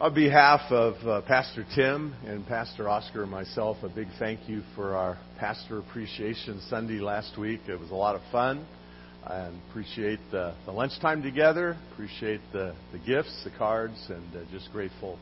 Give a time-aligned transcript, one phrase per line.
[0.00, 4.62] On behalf of uh, Pastor Tim and Pastor Oscar and myself, a big thank you
[4.74, 7.60] for our Pastor Appreciation Sunday last week.
[7.68, 8.66] It was a lot of fun.
[9.24, 14.72] And appreciate the, the lunchtime together, appreciate the, the gifts, the cards, and uh, just
[14.72, 15.16] grateful.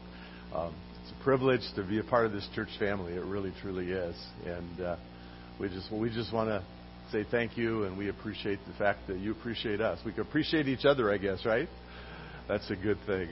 [0.55, 3.13] Um, it's a privilege to be a part of this church family.
[3.13, 4.17] It really, truly is.
[4.47, 4.97] And uh,
[5.61, 6.65] we just we just want to
[7.13, 9.99] say thank you, and we appreciate the fact that you appreciate us.
[10.07, 11.69] We can appreciate each other, I guess, right?
[12.49, 13.29] That's a good thing.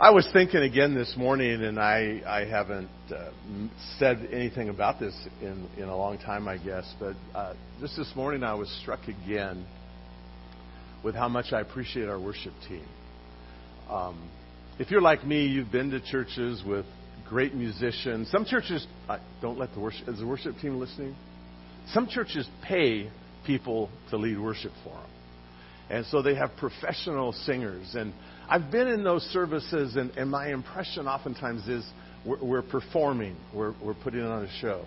[0.00, 3.30] I was thinking again this morning, and I, I haven't uh,
[3.96, 8.10] said anything about this in, in a long time, I guess, but uh, just this
[8.16, 9.64] morning I was struck again
[11.04, 12.84] with how much I appreciate our worship team.
[13.88, 14.28] Um,
[14.80, 16.86] if you're like me, you've been to churches with
[17.28, 18.28] great musicians.
[18.32, 20.08] Some churches uh, don't let the worship.
[20.08, 21.14] Is the worship team listening?
[21.92, 23.08] Some churches pay
[23.46, 25.10] people to lead worship for them,
[25.88, 28.12] and so they have professional singers and
[28.48, 31.84] I've been in those services, and, and my impression oftentimes is
[32.26, 34.84] we're, we're performing, we're, we're putting on a show.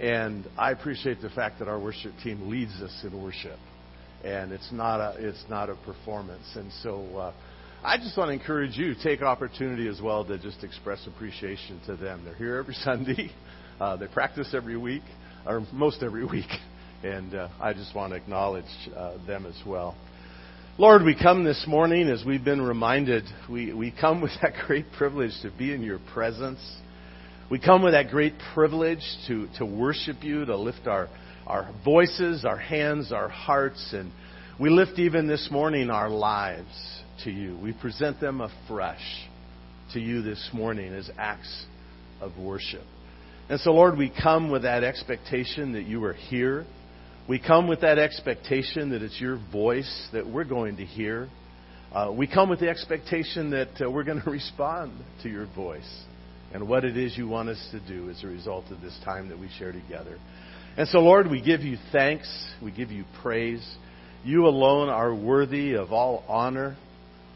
[0.00, 3.58] And I appreciate the fact that our worship team leads us in worship.
[4.24, 6.46] And it's not a, it's not a performance.
[6.54, 7.32] And so uh,
[7.82, 11.96] I just want to encourage you take opportunity as well to just express appreciation to
[11.96, 12.24] them.
[12.24, 13.30] They're here every Sunday.
[13.80, 15.02] Uh, they practice every week,
[15.46, 16.50] or most every week.
[17.02, 18.64] And uh, I just want to acknowledge
[18.96, 19.96] uh, them as well.
[20.80, 24.86] Lord, we come this morning as we've been reminded, we, we come with that great
[24.96, 26.60] privilege to be in your presence.
[27.50, 31.08] We come with that great privilege to, to worship you, to lift our,
[31.48, 34.12] our voices, our hands, our hearts, and
[34.60, 37.58] we lift even this morning our lives to you.
[37.60, 39.02] We present them afresh
[39.94, 41.66] to you this morning as acts
[42.20, 42.84] of worship.
[43.48, 46.66] And so, Lord, we come with that expectation that you are here
[47.28, 51.28] we come with that expectation that it's your voice that we're going to hear.
[51.92, 56.04] Uh, we come with the expectation that uh, we're going to respond to your voice
[56.54, 59.28] and what it is you want us to do as a result of this time
[59.28, 60.18] that we share together.
[60.78, 62.28] And so, Lord, we give you thanks.
[62.62, 63.66] We give you praise.
[64.24, 66.78] You alone are worthy of all honor,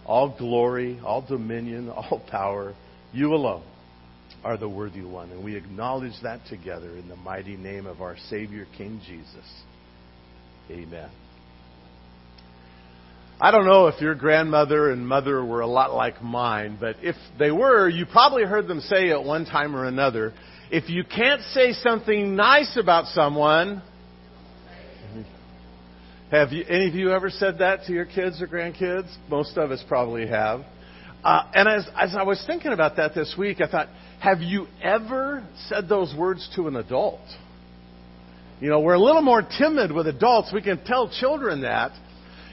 [0.06, 2.74] all glory, all dominion, all power.
[3.12, 3.64] You alone
[4.42, 5.30] are the worthy one.
[5.32, 9.44] And we acknowledge that together in the mighty name of our Savior, King Jesus.
[10.72, 11.10] Amen.
[13.38, 17.14] I don't know if your grandmother and mother were a lot like mine, but if
[17.38, 20.32] they were, you probably heard them say at one time or another,
[20.70, 23.82] if you can't say something nice about someone,
[26.30, 29.14] have you, any of you ever said that to your kids or grandkids?
[29.28, 30.60] Most of us probably have.
[31.22, 33.88] Uh, and as, as I was thinking about that this week, I thought,
[34.20, 37.20] have you ever said those words to an adult?
[38.62, 40.52] You know, we're a little more timid with adults.
[40.54, 41.90] We can tell children that.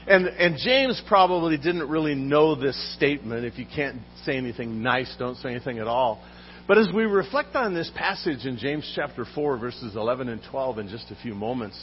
[0.08, 3.44] And, and James probably didn't really know this statement.
[3.44, 6.20] If you can't say anything nice, don't say anything at all.
[6.66, 10.80] But as we reflect on this passage in James chapter 4, verses 11 and 12
[10.80, 11.80] in just a few moments,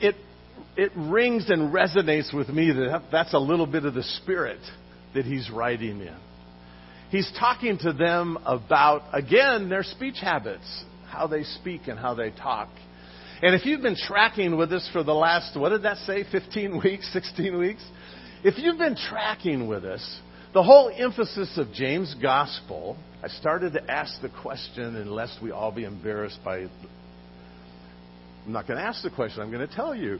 [0.00, 0.14] it,
[0.76, 4.60] it rings and resonates with me that that's a little bit of the spirit
[5.16, 6.16] that he's writing in.
[7.10, 12.30] He's talking to them about, again, their speech habits, how they speak and how they
[12.30, 12.68] talk.
[13.42, 16.80] And if you've been tracking with us for the last, what did that say, 15
[16.84, 17.84] weeks, 16 weeks?
[18.44, 20.20] If you've been tracking with us,
[20.54, 25.50] the whole emphasis of James' gospel, I started to ask the question, and lest we
[25.50, 26.58] all be embarrassed by.
[28.44, 30.18] I'm not going to ask the question, I'm going to tell you.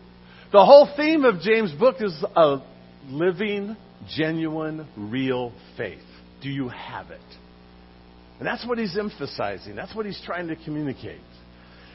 [0.52, 2.58] The whole theme of James' book is a
[3.08, 3.76] living,
[4.16, 6.02] genuine, real faith.
[6.42, 7.20] Do you have it?
[8.38, 9.76] And that's what he's emphasizing.
[9.76, 11.20] That's what he's trying to communicate.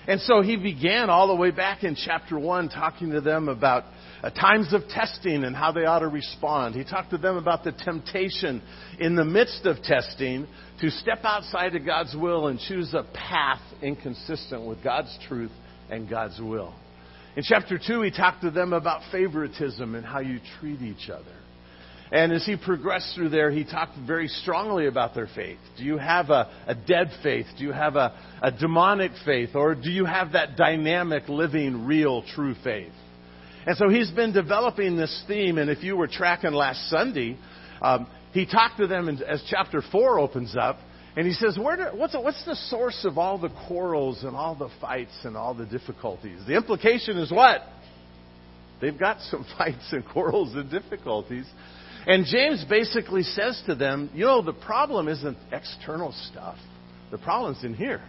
[0.07, 3.83] And so he began all the way back in chapter 1 talking to them about
[4.23, 6.75] uh, times of testing and how they ought to respond.
[6.75, 8.61] He talked to them about the temptation
[8.99, 10.47] in the midst of testing
[10.79, 15.51] to step outside of God's will and choose a path inconsistent with God's truth
[15.89, 16.73] and God's will.
[17.35, 21.35] In chapter 2, he talked to them about favoritism and how you treat each other.
[22.11, 25.59] And as he progressed through there, he talked very strongly about their faith.
[25.77, 27.47] Do you have a, a dead faith?
[27.57, 29.49] Do you have a, a demonic faith?
[29.55, 32.93] Or do you have that dynamic, living, real, true faith?
[33.65, 35.57] And so he's been developing this theme.
[35.57, 37.37] And if you were tracking last Sunday,
[37.81, 40.77] um, he talked to them as chapter 4 opens up.
[41.17, 44.55] And he says, Where do, what's, what's the source of all the quarrels and all
[44.55, 46.39] the fights and all the difficulties?
[46.47, 47.61] The implication is what?
[48.79, 51.45] They've got some fights and quarrels and difficulties.
[52.07, 56.57] And James basically says to them, you know, the problem isn't external stuff.
[57.11, 58.01] The problem's in here.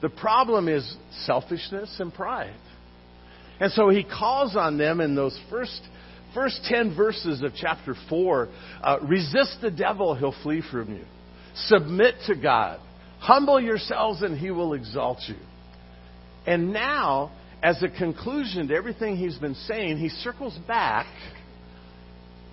[0.00, 2.56] The problem is selfishness and pride.
[3.60, 5.80] And so he calls on them in those first
[6.34, 8.48] first 10 verses of chapter 4
[8.82, 11.04] uh, resist the devil, he'll flee from you.
[11.54, 12.80] Submit to God.
[13.18, 15.36] Humble yourselves, and he will exalt you.
[16.46, 17.32] And now,
[17.62, 21.06] as a conclusion to everything he's been saying, he circles back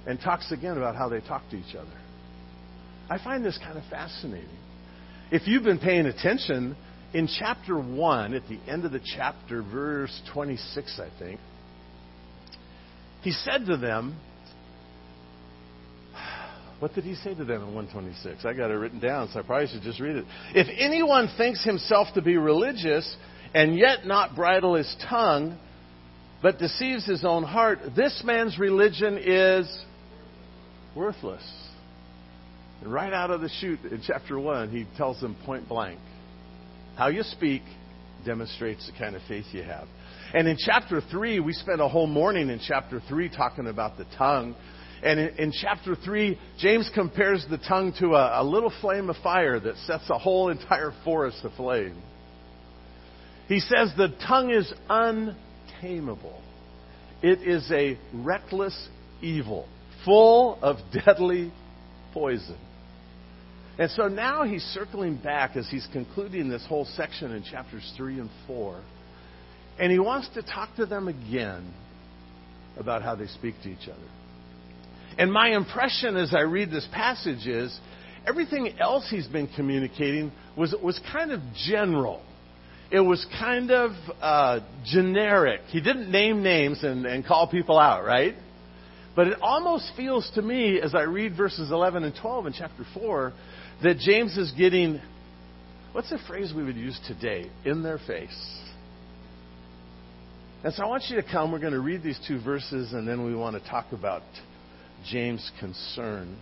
[0.05, 1.89] and talks again about how they talk to each other.
[3.09, 4.49] I find this kind of fascinating.
[5.31, 6.75] If you've been paying attention,
[7.13, 11.39] in chapter 1, at the end of the chapter, verse 26, I think,
[13.21, 14.17] he said to them,
[16.79, 18.43] what did he say to them in 126?
[18.43, 20.25] I got it written down, so I probably should just read it.
[20.53, 23.15] If anyone thinks himself to be religious
[23.53, 25.57] and yet not bridle his tongue,
[26.41, 29.85] but deceives his own heart, this man's religion is
[30.95, 31.43] worthless.
[32.81, 35.99] And right out of the chute in chapter 1, he tells them point blank
[36.95, 37.63] how you speak
[38.25, 39.87] demonstrates the kind of faith you have.
[40.33, 44.05] And in chapter 3, we spent a whole morning in chapter 3 talking about the
[44.17, 44.55] tongue.
[45.03, 49.17] And in, in chapter 3, James compares the tongue to a, a little flame of
[49.17, 52.01] fire that sets a whole entire forest aflame.
[53.47, 56.41] He says the tongue is untamable.
[57.21, 58.89] It is a reckless
[59.21, 59.67] evil,
[60.05, 61.51] full of deadly
[62.13, 62.57] poison.
[63.77, 68.19] And so now he's circling back as he's concluding this whole section in chapters 3
[68.19, 68.79] and 4.
[69.79, 71.73] And he wants to talk to them again
[72.77, 74.09] about how they speak to each other.
[75.17, 77.79] And my impression as I read this passage is
[78.27, 82.21] everything else he's been communicating was, was kind of general.
[82.91, 83.91] It was kind of
[84.21, 85.61] uh, generic.
[85.67, 88.35] He didn't name names and, and call people out, right?
[89.15, 92.83] But it almost feels to me, as I read verses 11 and 12 in chapter
[92.95, 93.33] 4,
[93.83, 94.99] that James is getting,
[95.91, 97.49] what's the phrase we would use today?
[97.63, 98.59] In their face.
[100.63, 101.51] And so I want you to come.
[101.51, 104.23] We're going to read these two verses, and then we want to talk about
[105.05, 106.37] James' concern.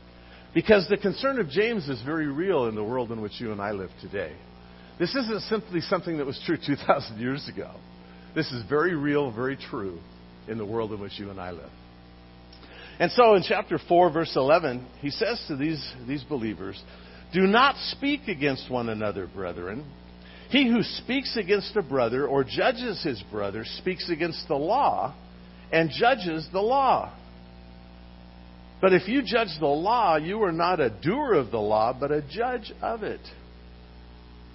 [0.53, 3.61] Because the concern of James is very real in the world in which you and
[3.61, 4.33] I live today.
[4.99, 7.71] This isn't simply something that was true 2,000 years ago.
[8.35, 9.99] This is very real, very true
[10.47, 11.71] in the world in which you and I live.
[12.99, 16.81] And so in chapter 4, verse 11, he says to these, these believers,
[17.33, 19.85] do not speak against one another, brethren.
[20.49, 25.15] He who speaks against a brother or judges his brother speaks against the law
[25.71, 27.13] and judges the law.
[28.81, 32.11] But if you judge the law, you are not a doer of the law, but
[32.11, 33.21] a judge of it.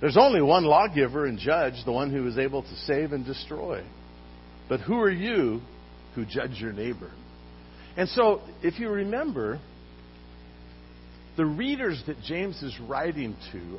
[0.01, 3.83] There's only one lawgiver and judge, the one who is able to save and destroy.
[4.69, 5.61] But who are you
[6.15, 7.11] who judge your neighbor?
[7.97, 9.59] And so, if you remember,
[11.37, 13.79] the readers that James is writing to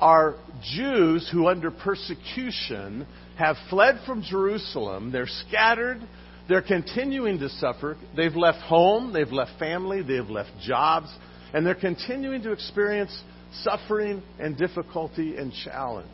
[0.00, 3.06] are Jews who, under persecution,
[3.38, 5.10] have fled from Jerusalem.
[5.12, 6.00] They're scattered.
[6.48, 7.96] They're continuing to suffer.
[8.16, 9.12] They've left home.
[9.12, 10.02] They've left family.
[10.02, 11.08] They've left jobs.
[11.52, 13.18] And they're continuing to experience
[13.62, 16.08] suffering and difficulty and challenge.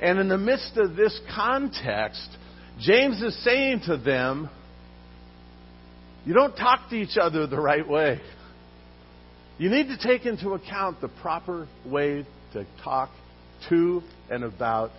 [0.00, 2.28] And in the midst of this context,
[2.80, 4.48] James is saying to them,
[6.28, 8.20] You don't talk to each other the right way.
[9.56, 13.08] You need to take into account the proper way to talk
[13.70, 14.90] to and about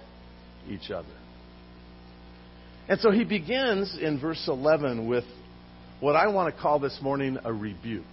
[0.67, 1.07] each other.
[2.87, 5.23] And so he begins in verse 11 with
[5.99, 8.05] what I want to call this morning a rebuke.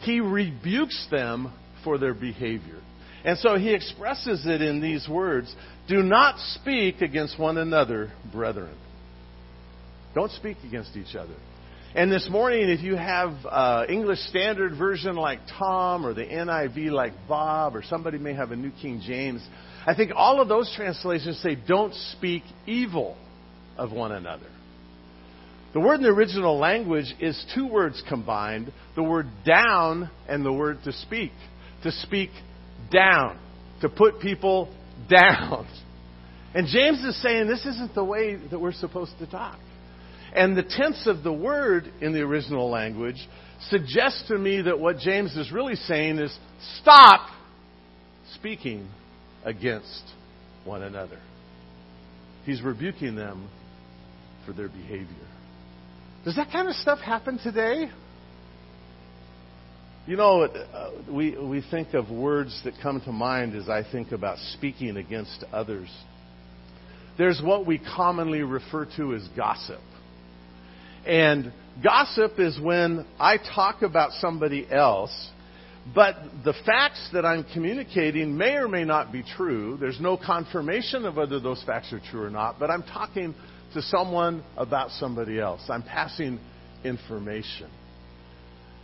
[0.00, 1.52] He rebukes them
[1.84, 2.80] for their behavior.
[3.24, 5.54] And so he expresses it in these words
[5.88, 8.76] Do not speak against one another, brethren.
[10.12, 11.36] Don't speak against each other.
[11.94, 16.90] And this morning, if you have uh, English Standard Version like Tom or the NIV
[16.90, 19.46] like Bob or somebody may have a New King James,
[19.86, 23.18] I think all of those translations say don't speak evil
[23.76, 24.46] of one another.
[25.74, 30.52] The word in the original language is two words combined the word down and the
[30.52, 31.32] word to speak.
[31.82, 32.30] To speak
[32.90, 33.38] down,
[33.82, 34.74] to put people
[35.10, 35.66] down.
[36.54, 39.58] And James is saying this isn't the way that we're supposed to talk.
[40.34, 43.16] And the tense of the word in the original language
[43.68, 46.36] suggests to me that what James is really saying is
[46.80, 47.28] stop
[48.34, 48.88] speaking
[49.44, 50.02] against
[50.64, 51.20] one another.
[52.44, 53.48] He's rebuking them
[54.46, 55.06] for their behavior.
[56.24, 57.90] Does that kind of stuff happen today?
[60.06, 64.10] You know, uh, we, we think of words that come to mind as I think
[64.10, 65.88] about speaking against others.
[67.18, 69.80] There's what we commonly refer to as gossip.
[71.06, 75.30] And gossip is when I talk about somebody else,
[75.94, 79.76] but the facts that I'm communicating may or may not be true.
[79.80, 83.34] There's no confirmation of whether those facts are true or not, but I'm talking
[83.74, 85.62] to someone about somebody else.
[85.68, 86.38] I'm passing
[86.84, 87.68] information.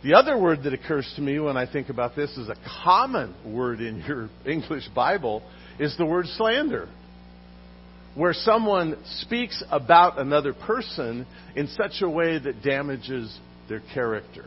[0.03, 3.35] The other word that occurs to me when I think about this is a common
[3.45, 5.43] word in your English Bible
[5.77, 6.87] is the word slander.
[8.15, 11.25] Where someone speaks about another person
[11.55, 13.37] in such a way that damages
[13.67, 14.45] their character.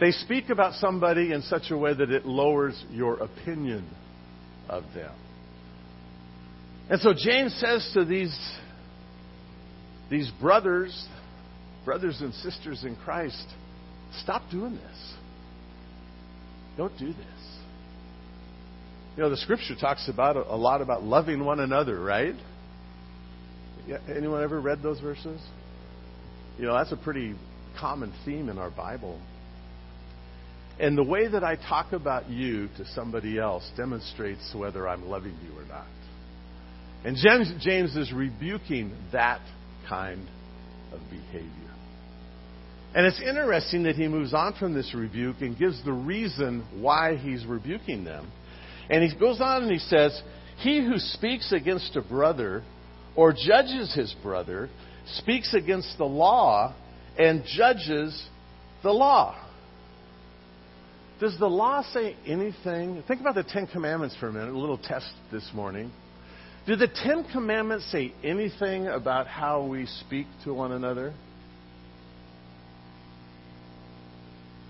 [0.00, 3.88] They speak about somebody in such a way that it lowers your opinion
[4.68, 5.12] of them.
[6.88, 8.36] And so James says to these,
[10.10, 11.06] these brothers,
[11.84, 13.46] brothers and sisters in Christ,
[14.22, 15.14] stop doing this.
[16.76, 17.58] Don't do this.
[19.16, 22.34] You know, the scripture talks about a lot about loving one another, right?
[24.14, 25.40] Anyone ever read those verses?
[26.58, 27.34] You know, that's a pretty
[27.78, 29.20] common theme in our Bible.
[30.78, 35.36] And the way that I talk about you to somebody else demonstrates whether I'm loving
[35.44, 35.86] you or not.
[37.04, 39.40] And James, James is rebuking that
[39.88, 40.26] kind
[40.92, 41.50] of behavior.
[42.94, 47.16] And it's interesting that he moves on from this rebuke and gives the reason why
[47.16, 48.30] he's rebuking them.
[48.88, 50.20] And he goes on and he says,
[50.58, 52.64] He who speaks against a brother
[53.16, 54.68] or judges his brother
[55.16, 56.74] speaks against the law
[57.18, 58.28] and judges
[58.82, 59.36] the law.
[61.20, 63.02] Does the law say anything?
[63.06, 65.92] Think about the Ten Commandments for a minute, a little test this morning.
[66.66, 71.12] Do the Ten Commandments say anything about how we speak to one another?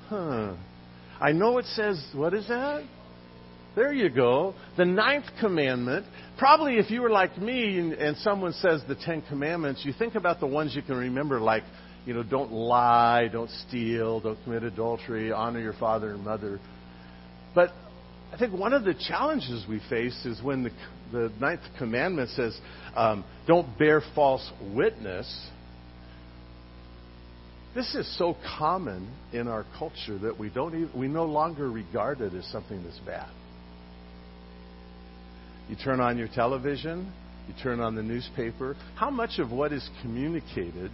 [0.08, 0.54] Huh.
[1.20, 2.82] I know it says, what is that?
[3.80, 4.52] There you go.
[4.76, 6.04] The ninth commandment.
[6.36, 10.16] Probably if you were like me and, and, someone says the Ten Commandments, you think
[10.16, 11.62] about the ones you can remember, like,
[12.04, 16.60] you know, don't lie, don't steal, don't commit adultery, honor your father and mother.
[17.54, 17.70] But
[18.30, 20.70] I think one of the challenges we face is when the,
[21.10, 22.60] the ninth commandment says,
[22.94, 25.48] um, don't bear false witness.
[27.74, 32.20] This is so common in our culture that we don't even, we no longer regard
[32.20, 33.30] it as something that's bad.
[35.70, 37.12] You turn on your television,
[37.46, 38.74] you turn on the newspaper.
[38.96, 40.90] How much of what is communicated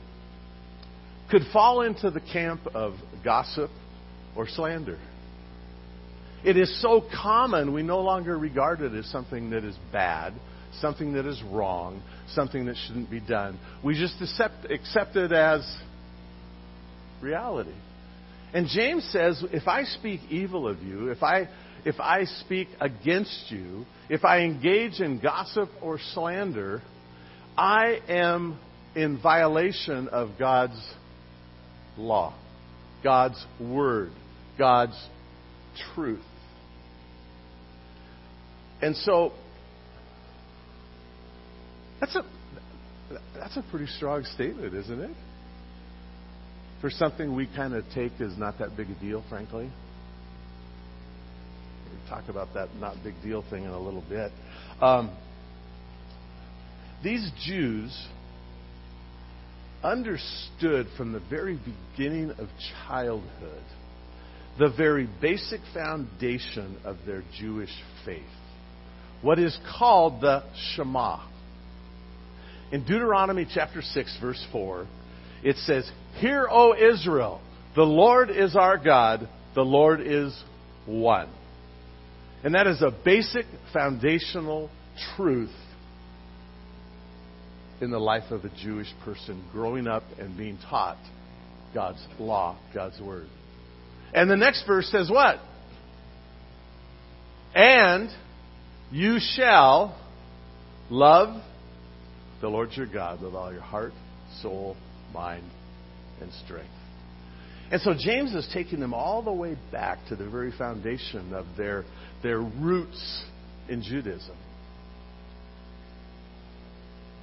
[1.31, 2.93] could fall into the camp of
[3.25, 3.71] gossip
[4.37, 4.99] or slander?
[6.45, 10.35] It is so common, we no longer regard it as something that is bad,
[10.81, 12.03] something that is wrong,
[12.35, 13.59] something that shouldn't be done.
[13.83, 15.67] We just accept, accept it as
[17.23, 17.73] reality.
[18.53, 21.49] And James says, if I speak evil of you, if I,
[21.87, 26.83] if I speak against you, if I engage in gossip or slander,
[27.57, 28.59] I am
[28.97, 30.83] in violation of God's
[31.97, 32.35] law,
[33.05, 34.11] God's word,
[34.59, 35.01] God's
[35.95, 36.25] truth.
[38.83, 39.33] And so
[42.01, 42.23] that's a
[43.39, 45.17] that's a pretty strong statement, isn't it?
[46.81, 49.71] For something we kind of take as not that big a deal, frankly.
[52.09, 54.31] Talk about that not big deal thing in a little bit.
[54.81, 55.17] Um,
[57.03, 58.09] these Jews
[59.83, 61.59] understood from the very
[61.97, 62.49] beginning of
[62.87, 63.63] childhood
[64.59, 67.71] the very basic foundation of their Jewish
[68.05, 68.23] faith
[69.23, 71.19] what is called the Shema.
[72.73, 74.87] In Deuteronomy chapter 6, verse 4,
[75.43, 77.41] it says, Hear, O Israel,
[77.75, 80.39] the Lord is our God, the Lord is
[80.87, 81.29] one.
[82.45, 84.71] And that is a basic foundational
[85.17, 85.55] truth
[87.81, 90.99] in the life of a Jewish person growing up and being taught
[91.75, 93.29] God's law, God's word.
[94.15, 95.41] And the next verse says what?
[97.55, 98.11] And
[98.91, 99.99] you shall
[100.91, 101.43] love
[102.41, 103.93] the Lord your God with all your heart,
[104.41, 104.77] soul,
[105.13, 105.45] mind,
[106.21, 106.71] and strength.
[107.71, 111.47] And so James is taking them all the way back to the very foundation of
[111.57, 111.85] their,
[112.23, 113.25] their roots
[113.69, 114.37] in Judaism.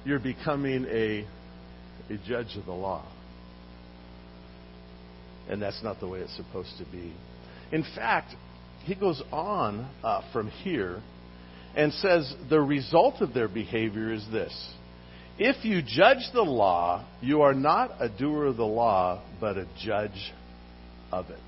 [0.04, 1.26] You're becoming a,
[2.10, 3.06] a judge of the law.
[5.48, 7.12] And that's not the way it's supposed to be.
[7.72, 8.34] In fact,
[8.84, 11.02] he goes on uh, from here
[11.74, 14.74] and says the result of their behavior is this.
[15.38, 19.66] If you judge the law, you are not a doer of the law, but a
[19.82, 20.32] judge
[21.10, 21.38] of it.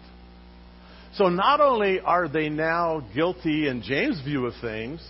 [1.16, 5.06] So not only are they now guilty, in James' view of things,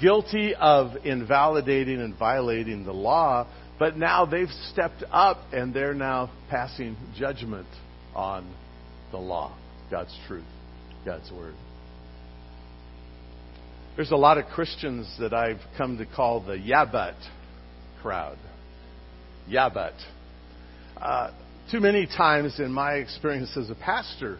[0.00, 3.46] guilty of invalidating and violating the law,
[3.78, 7.66] but now they've stepped up and they're now passing judgment
[8.14, 8.52] on
[9.10, 9.56] the law,
[9.90, 10.44] God's truth,
[11.06, 11.54] God's word.
[13.96, 17.14] There's a lot of Christians that I've come to call the yeah but
[18.02, 18.38] crowd.
[19.48, 19.94] Yeah but.
[21.00, 21.32] Uh,
[21.70, 24.38] too many times in my experience as a pastor,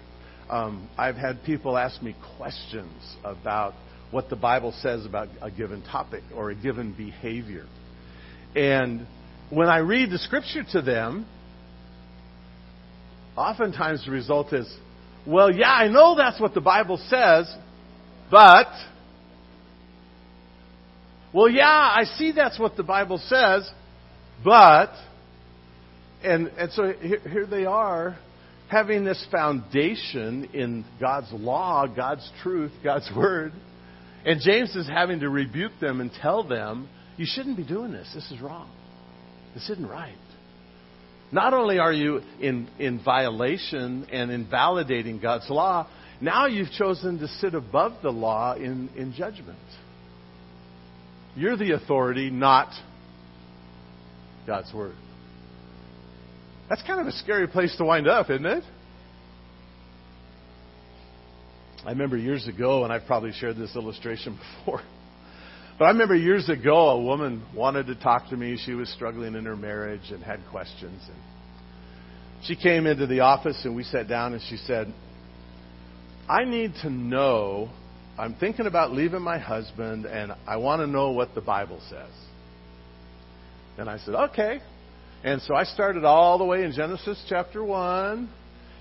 [0.51, 3.75] um, I've had people ask me questions about
[4.11, 7.67] what the Bible says about a given topic or a given behavior.
[8.57, 9.07] And
[9.51, 11.27] when I read the scripture to them,
[13.37, 14.67] oftentimes the result is,
[15.27, 17.55] well, yeah, I know that's what the Bible says,
[18.31, 18.69] but,
[21.35, 23.71] well, yeah, I see that's what the Bible says,
[24.43, 24.93] but,
[26.23, 28.17] and, and so here, here they are
[28.71, 33.53] having this foundation in God's law, God's truth, God's word.
[34.25, 38.11] And James is having to rebuke them and tell them, you shouldn't be doing this.
[38.15, 38.71] This is wrong.
[39.55, 40.15] This isn't right.
[41.33, 45.89] Not only are you in, in violation and invalidating God's law,
[46.21, 49.59] now you've chosen to sit above the law in, in judgment.
[51.37, 52.69] You're the authority, not
[54.47, 54.97] God's Word.
[56.69, 58.65] That's kind of a scary place to wind up, isn't it?
[61.85, 64.83] I remember years ago, and I've probably shared this illustration before,
[65.79, 68.59] but I remember years ago a woman wanted to talk to me.
[68.63, 71.03] She was struggling in her marriage and had questions.
[71.07, 74.93] And she came into the office and we sat down and she said,
[76.29, 77.71] I need to know,
[78.19, 82.11] I'm thinking about leaving my husband and I want to know what the Bible says.
[83.79, 84.61] And I said, okay.
[85.25, 88.29] And so I started all the way in Genesis chapter 1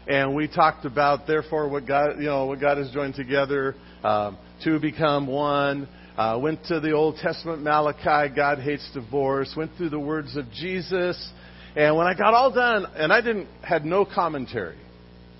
[0.07, 4.37] and we talked about therefore what God, you know, what God has joined together um,
[4.63, 5.87] to become one.
[6.17, 9.53] Uh, went to the Old Testament Malachi, God hates divorce.
[9.55, 11.31] Went through the words of Jesus,
[11.75, 14.77] and when I got all done, and I didn't had no commentary,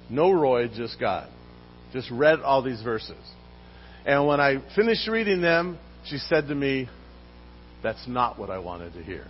[0.10, 1.30] no Roy, just God,
[1.94, 3.16] just read all these verses.
[4.06, 6.89] And when I finished reading them, she said to me,
[7.82, 9.25] "That's not what I wanted to hear."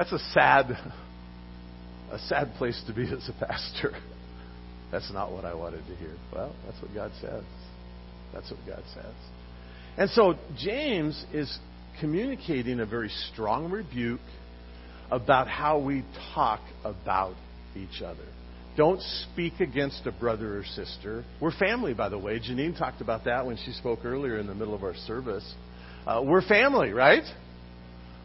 [0.00, 0.70] That's a sad,
[2.10, 3.92] a sad place to be as a pastor.
[4.90, 6.14] That's not what I wanted to hear.
[6.34, 7.44] Well, that's what God says.
[8.32, 9.14] That's what God says.
[9.98, 11.58] And so James is
[12.00, 14.22] communicating a very strong rebuke
[15.10, 16.02] about how we
[16.34, 17.36] talk about
[17.76, 18.24] each other.
[18.78, 21.24] Don't speak against a brother or sister.
[21.42, 22.40] We're family, by the way.
[22.40, 25.54] Janine talked about that when she spoke earlier in the middle of our service.
[26.06, 27.24] Uh, we're family, right?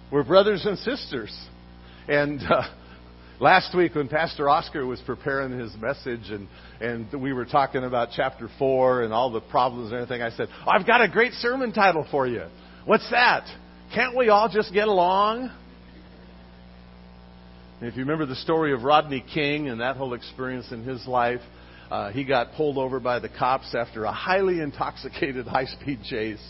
[0.10, 1.38] We're brothers and sisters.
[2.08, 2.62] And uh,
[3.40, 6.48] last week, when Pastor Oscar was preparing his message and,
[6.80, 10.50] and we were talking about chapter 4 and all the problems and everything, I said,
[10.66, 12.46] oh, I've got a great sermon title for you.
[12.86, 13.46] What's that?
[13.94, 15.52] Can't we all just get along?
[17.82, 21.42] If you remember the story of Rodney King and that whole experience in his life,
[21.90, 26.42] uh, he got pulled over by the cops after a highly intoxicated high speed chase.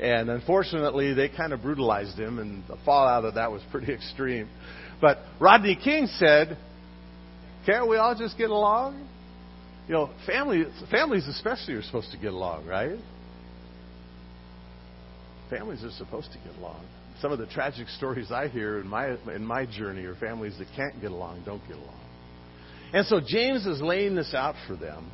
[0.00, 4.48] And unfortunately, they kind of brutalized him, and the fallout of that was pretty extreme.
[5.02, 6.56] But Rodney King said,
[7.66, 9.08] Can't we all just get along?
[9.88, 12.98] You know, family, families especially are supposed to get along, right?
[15.50, 16.86] Families are supposed to get along.
[17.20, 20.68] Some of the tragic stories I hear in my in my journey are families that
[20.76, 22.00] can't get along, don't get along.
[22.94, 25.10] And so James is laying this out for them.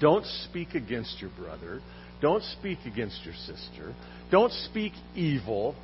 [0.00, 1.80] Don't speak against your brother.
[2.20, 3.94] Don't speak against your sister.
[4.30, 5.74] Don't speak evil.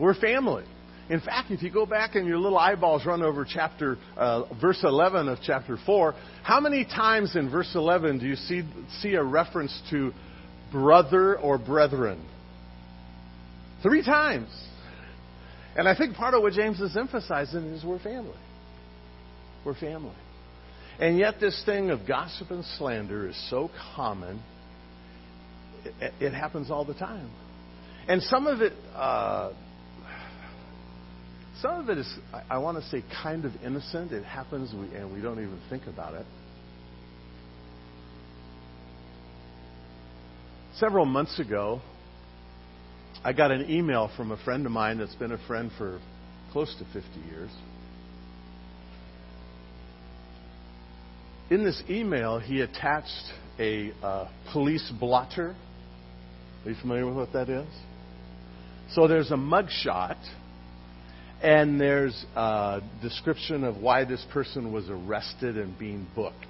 [0.00, 0.64] We're family.
[1.08, 4.80] In fact, if you go back and your little eyeballs run over chapter uh, verse
[4.82, 8.62] 11 of chapter 4, how many times in verse 11 do you see
[9.00, 10.12] see a reference to
[10.72, 12.24] brother or brethren?
[13.82, 14.48] Three times.
[15.76, 18.38] And I think part of what James is emphasizing is we're family.
[19.64, 20.14] We're family.
[20.98, 24.42] And yet this thing of gossip and slander is so common.
[26.00, 27.30] It, it happens all the time.
[28.08, 29.52] And some of it uh,
[31.62, 32.18] some of it is,
[32.50, 34.12] I want to say, kind of innocent.
[34.12, 36.26] It happens and we don't even think about it.
[40.76, 41.80] Several months ago,
[43.24, 45.98] I got an email from a friend of mine that's been a friend for
[46.52, 47.50] close to 50 years.
[51.48, 55.54] In this email, he attached a uh, police blotter.
[56.64, 57.68] Are you familiar with what that is?
[58.92, 60.18] So there's a mugshot
[61.42, 66.46] and there's a description of why this person was arrested and being booked.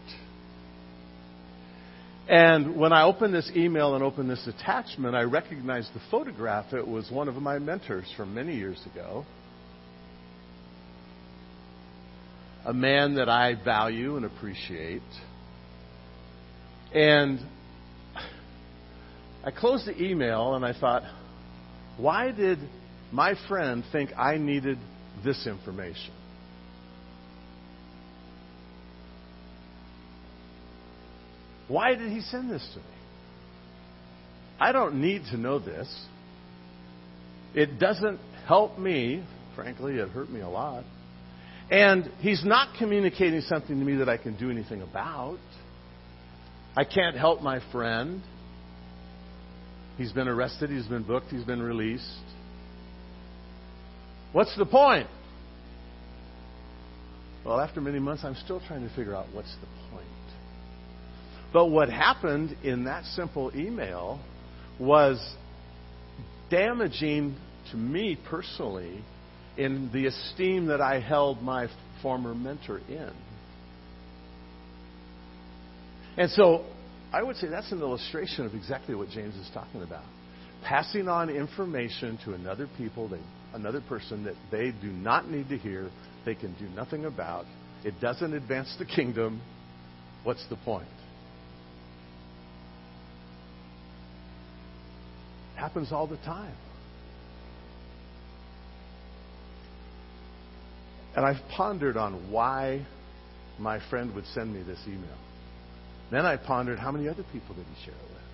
[2.29, 6.72] And when I opened this email and opened this attachment, I recognized the photograph.
[6.72, 9.25] It was one of my mentors from many years ago.
[12.64, 15.03] A man that I value and appreciate.
[16.92, 17.38] And
[19.44, 21.05] I closed the email and I thought,
[21.96, 22.59] Why did
[23.12, 24.78] my friend think I needed
[25.24, 26.12] this information?
[31.68, 32.84] Why did he send this to me?
[34.58, 35.88] I don't need to know this.
[37.54, 39.24] It doesn't help me.
[39.54, 40.84] Frankly, it hurt me a lot.
[41.70, 45.38] And he's not communicating something to me that I can do anything about.
[46.76, 48.22] I can't help my friend.
[49.96, 52.04] He's been arrested, he's been booked, he's been released.
[54.37, 55.07] What's the point?
[57.42, 60.05] Well, after many months, I'm still trying to figure out what's the point.
[61.55, 64.20] But what happened in that simple email
[64.79, 65.18] was
[66.51, 67.35] damaging
[67.70, 69.03] to me personally
[69.57, 71.68] in the esteem that I held my
[72.03, 73.12] former mentor in.
[76.18, 76.66] And so
[77.11, 80.05] I would say that's an illustration of exactly what James is talking about.
[80.62, 83.20] Passing on information to another people, they,
[83.56, 85.90] another person that they do not need to hear,
[86.24, 87.46] they can do nothing about.
[87.84, 89.40] It doesn't advance the kingdom.
[90.22, 90.86] What's the point?
[95.54, 96.54] It happens all the time.
[101.16, 102.86] And I've pondered on why
[103.58, 105.16] my friend would send me this email.
[106.10, 108.25] Then I pondered how many other people did he share it with?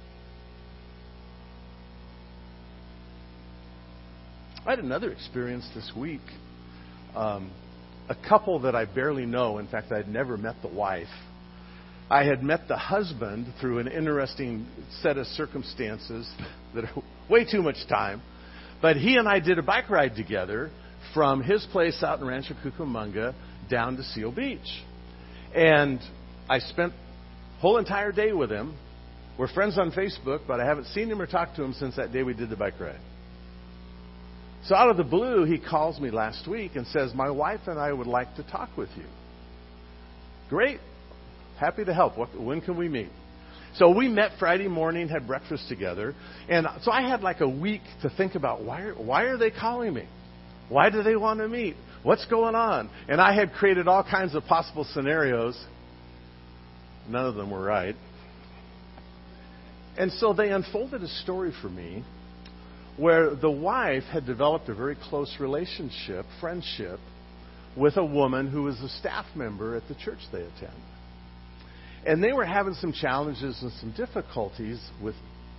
[4.64, 6.20] I had another experience this week.
[7.16, 7.50] Um,
[8.08, 9.58] a couple that I barely know.
[9.58, 11.08] In fact, I'd never met the wife.
[12.08, 14.68] I had met the husband through an interesting
[15.00, 16.30] set of circumstances
[16.74, 18.22] that are way too much time.
[18.80, 20.70] But he and I did a bike ride together
[21.12, 23.34] from his place out in Rancho Cucamonga
[23.68, 24.58] down to Seal Beach.
[25.56, 25.98] And
[26.48, 26.92] I spent
[27.58, 28.76] whole entire day with him.
[29.38, 32.12] We're friends on Facebook, but I haven't seen him or talked to him since that
[32.12, 33.00] day we did the bike ride.
[34.66, 37.78] So out of the blue, he calls me last week and says, My wife and
[37.78, 39.04] I would like to talk with you.
[40.48, 40.78] Great.
[41.58, 42.16] Happy to help.
[42.16, 43.10] What, when can we meet?
[43.76, 46.14] So we met Friday morning, had breakfast together,
[46.48, 49.50] and so I had like a week to think about why are, why are they
[49.50, 50.06] calling me?
[50.68, 51.74] Why do they want to meet?
[52.02, 52.90] What's going on?
[53.08, 55.58] And I had created all kinds of possible scenarios.
[57.08, 57.96] None of them were right.
[59.96, 62.04] And so they unfolded a story for me
[62.96, 66.98] where the wife had developed a very close relationship, friendship,
[67.76, 70.76] with a woman who was a staff member at the church they attend.
[72.04, 75.14] And they were having some challenges and some difficulties with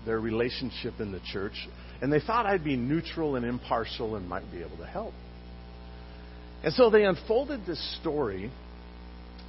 [0.05, 1.67] their relationship in the church.
[2.01, 5.13] And they thought I'd be neutral and impartial and might be able to help.
[6.63, 8.51] And so they unfolded this story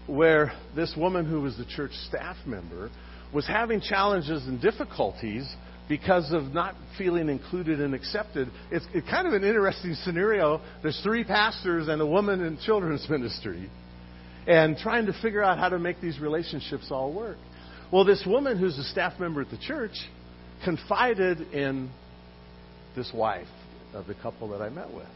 [0.06, 2.90] where this woman who was the church staff member
[3.32, 5.44] was having challenges and difficulties
[5.88, 8.50] because of not feeling included and accepted.
[8.70, 10.60] It's, it's kind of an interesting scenario.
[10.82, 13.70] There's three pastors and a woman in children's ministry
[14.46, 17.36] and trying to figure out how to make these relationships all work.
[17.92, 19.96] Well, this woman who's a staff member at the church
[20.64, 21.90] confided in
[22.96, 23.48] this wife
[23.92, 25.06] of the couple that I met with.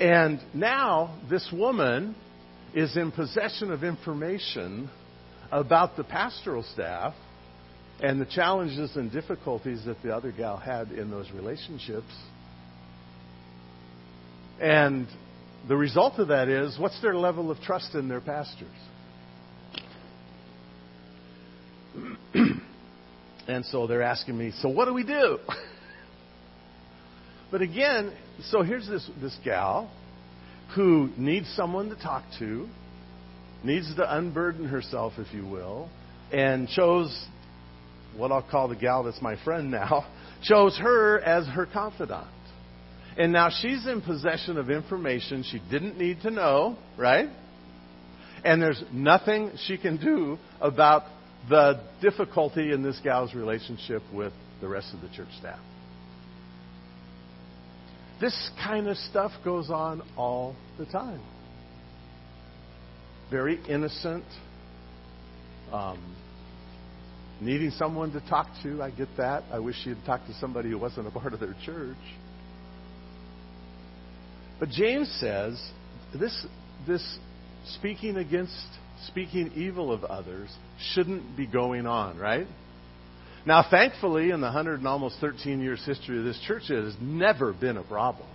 [0.00, 2.14] And now this woman
[2.74, 4.90] is in possession of information
[5.50, 7.14] about the pastoral staff
[8.00, 12.14] and the challenges and difficulties that the other gal had in those relationships.
[14.60, 15.06] And
[15.66, 18.68] the result of that is what's their level of trust in their pastors?
[23.48, 25.38] and so they're asking me, so what do we do?
[27.50, 28.12] but again,
[28.50, 29.90] so here's this, this gal
[30.76, 32.68] who needs someone to talk to,
[33.64, 35.88] needs to unburden herself, if you will,
[36.30, 37.26] and chose
[38.16, 40.06] what I'll call the gal that's my friend now,
[40.42, 42.26] chose her as her confidant.
[43.16, 47.28] And now she's in possession of information she didn't need to know, right?
[48.44, 51.02] And there's nothing she can do about
[51.48, 55.58] the difficulty in this gal's relationship with the rest of the church staff.
[58.20, 61.20] This kind of stuff goes on all the time.
[63.30, 64.24] Very innocent,
[65.72, 66.16] um,
[67.40, 68.82] needing someone to talk to.
[68.82, 69.44] I get that.
[69.52, 71.96] I wish had talked to somebody who wasn't a part of their church.
[74.58, 75.60] But James says
[76.18, 76.46] this,
[76.86, 77.18] this
[77.76, 78.56] speaking against,
[79.06, 80.50] speaking evil of others
[80.92, 82.46] shouldn't be going on, right?
[83.46, 86.94] Now, thankfully, in the 100 and almost 13 years history of this church, it has
[87.00, 88.28] never been a problem.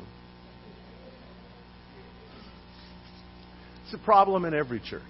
[3.84, 5.02] It's a problem in every church.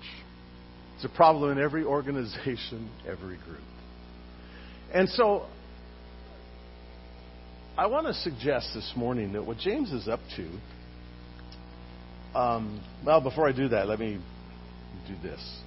[0.95, 3.62] It's a problem in every organization, every group.
[4.93, 5.47] And so
[7.75, 10.49] I want to suggest this morning that what James is up to.
[12.39, 14.19] Um, well, before I do that, let me
[15.08, 15.60] do this.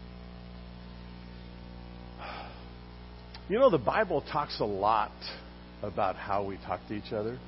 [3.49, 5.13] You know, the Bible talks a lot
[5.83, 7.39] about how we talk to each other.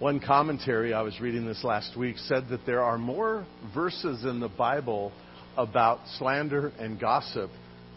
[0.00, 4.40] One commentary I was reading this last week said that there are more verses in
[4.40, 5.12] the Bible
[5.56, 7.50] about slander and gossip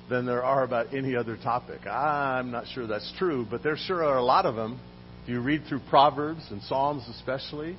[0.09, 1.85] than there are about any other topic.
[1.85, 4.79] I'm not sure that's true, but there sure are a lot of them.
[5.23, 7.77] If you read through Proverbs and Psalms especially,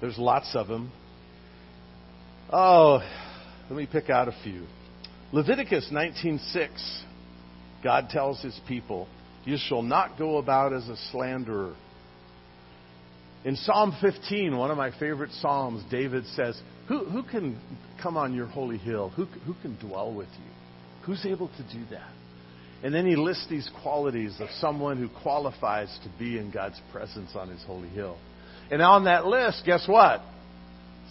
[0.00, 0.90] there's lots of them.
[2.52, 3.00] Oh,
[3.70, 4.66] let me pick out a few.
[5.32, 7.04] Leviticus 19:6
[7.82, 9.08] God tells his people,
[9.44, 11.74] "You shall not go about as a slanderer."
[13.44, 17.58] In Psalm 15, one of my favorite psalms, David says, "Who, who can
[17.98, 19.10] come on your holy hill?
[19.10, 20.50] Who, who can dwell with you?
[21.04, 22.10] Who's able to do that?"
[22.82, 27.30] And then he lists these qualities of someone who qualifies to be in God's presence
[27.36, 28.18] on his holy hill.
[28.70, 30.20] And on that list, guess what?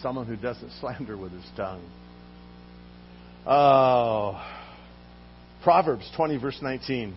[0.01, 1.89] Someone who doesn't slander with his tongue.
[3.45, 4.39] Oh,
[5.63, 7.15] Proverbs 20, verse 19.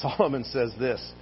[0.00, 1.12] Solomon says this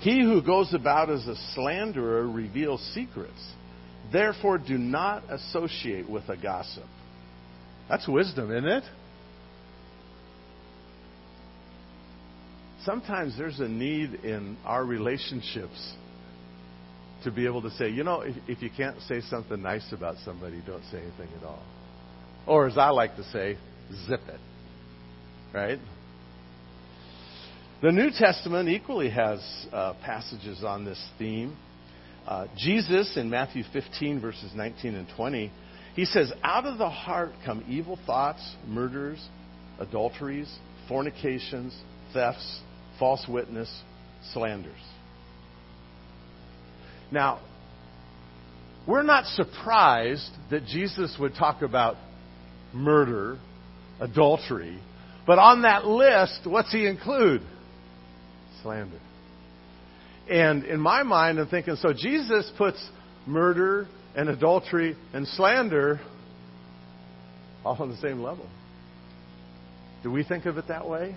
[0.00, 3.52] He who goes about as a slanderer reveals secrets.
[4.12, 6.84] Therefore, do not associate with a gossip.
[7.88, 8.84] That's wisdom, isn't it?
[12.84, 15.94] Sometimes there's a need in our relationships
[17.24, 20.16] to be able to say, you know, if, if you can't say something nice about
[20.24, 21.62] somebody, don't say anything at all.
[22.46, 23.58] Or as I like to say,
[24.06, 24.40] zip it.
[25.52, 25.78] Right?
[27.82, 29.40] The New Testament equally has
[29.72, 31.56] uh, passages on this theme.
[32.26, 35.52] Uh, Jesus in Matthew 15, verses 19 and 20,
[35.94, 39.26] he says, Out of the heart come evil thoughts, murders,
[39.78, 40.50] adulteries,
[40.88, 41.78] fornications,
[42.12, 42.60] thefts,
[43.00, 43.68] false witness,
[44.32, 44.72] slanders.
[47.10, 47.40] Now,
[48.86, 51.96] we're not surprised that Jesus would talk about
[52.72, 53.38] murder,
[53.98, 54.78] adultery,
[55.26, 57.42] but on that list, what's he include?
[58.62, 59.00] slander.
[60.28, 62.78] And in my mind, I'm thinking, so Jesus puts
[63.26, 66.00] murder and adultery and slander
[67.64, 68.48] all on the same level.
[70.02, 71.16] Do we think of it that way?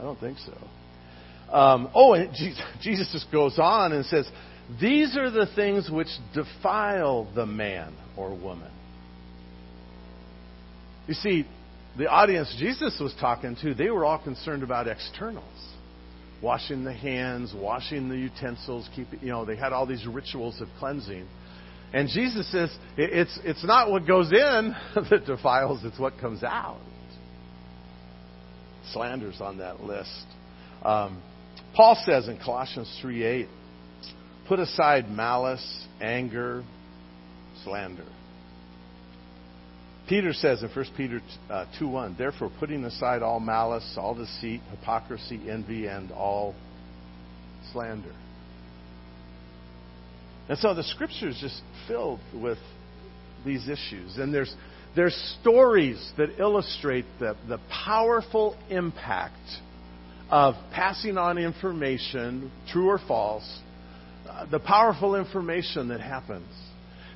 [0.00, 1.54] I don't think so.
[1.54, 2.32] Um, oh, and
[2.80, 4.28] Jesus just goes on and says,
[4.80, 8.70] These are the things which defile the man or woman.
[11.06, 11.46] You see,
[11.98, 15.44] the audience Jesus was talking to, they were all concerned about externals
[16.42, 20.68] washing the hands, washing the utensils, keeping, you know, they had all these rituals of
[20.78, 21.26] cleansing.
[21.92, 26.80] And Jesus says it's, it's not what goes in that defiles, it's what comes out.
[28.92, 30.26] Slander's on that list.
[30.82, 31.22] Um,
[31.74, 33.48] Paul says in Colossians 3 8,
[34.48, 36.64] put aside malice, anger,
[37.64, 38.06] slander.
[40.08, 44.60] Peter says in 1 Peter uh, 2 1, therefore, putting aside all malice, all deceit,
[44.70, 46.54] hypocrisy, envy, and all
[47.72, 48.12] slander.
[50.48, 52.58] And so the scripture is just filled with
[53.46, 54.16] these issues.
[54.16, 54.52] And there's,
[54.96, 59.36] there's stories that illustrate the, the powerful impact
[60.30, 63.60] of passing on information, true or false,
[64.28, 66.48] uh, the powerful information that happens.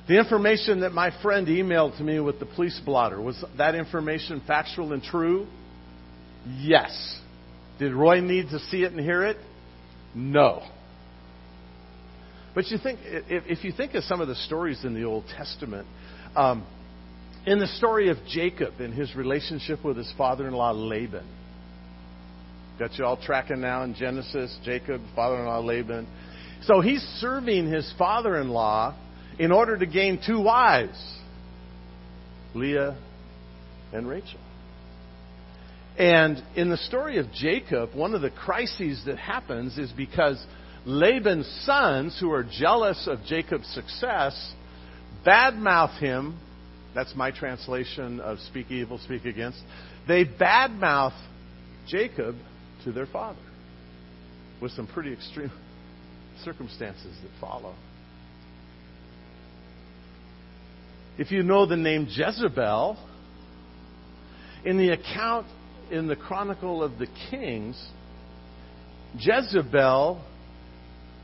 [0.07, 4.41] The information that my friend emailed to me with the police blotter, was that information
[4.45, 5.47] factual and true?
[6.59, 7.19] Yes.
[7.79, 9.37] Did Roy need to see it and hear it?
[10.13, 10.61] No.
[12.53, 15.87] But you think, if you think of some of the stories in the Old Testament,
[16.35, 16.65] um,
[17.45, 21.27] in the story of Jacob and his relationship with his father-in-law Laban,
[22.79, 26.07] got you all tracking now in Genesis, Jacob, father-in-law Laban.
[26.63, 28.95] So he's serving his father-in-law
[29.37, 30.97] in order to gain two wives
[32.53, 32.97] Leah
[33.93, 34.39] and Rachel.
[35.97, 40.43] And in the story of Jacob, one of the crises that happens is because
[40.85, 44.53] Laban's sons, who are jealous of Jacob's success,
[45.25, 46.37] badmouth him.
[46.95, 49.61] That's my translation of speak evil, speak against.
[50.07, 51.19] They badmouth
[51.87, 52.35] Jacob
[52.85, 53.37] to their father
[54.61, 55.51] with some pretty extreme
[56.43, 57.75] circumstances that follow.
[61.17, 62.97] If you know the name Jezebel,
[64.63, 65.47] in the account
[65.91, 67.81] in the Chronicle of the Kings,
[69.19, 70.21] Jezebel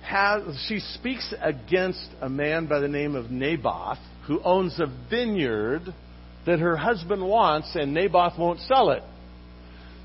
[0.03, 5.81] has, she speaks against a man by the name of Naboth who owns a vineyard
[6.45, 9.03] that her husband wants and Naboth won't sell it.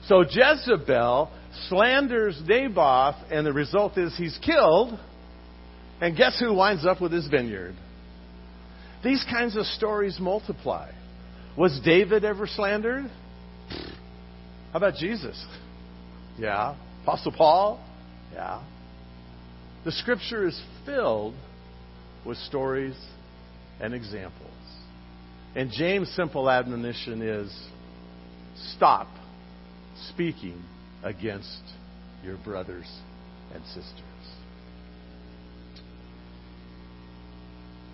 [0.06, 1.30] So Jezebel
[1.68, 4.98] slanders Naboth, and the result is he's killed.
[6.00, 7.74] And guess who winds up with his vineyard?
[9.02, 10.90] These kinds of stories multiply.
[11.56, 13.10] Was David ever slandered?
[14.72, 15.42] How about Jesus?
[16.38, 16.76] Yeah.
[17.02, 17.82] Apostle Paul?
[18.34, 18.62] Yeah.
[19.84, 21.34] The scripture is filled
[22.26, 22.96] with stories
[23.80, 24.50] and examples.
[25.54, 27.68] And James' simple admonition is
[28.74, 29.08] stop
[30.10, 30.62] speaking
[31.02, 31.62] against
[32.22, 32.86] your brothers
[33.54, 34.02] and sisters.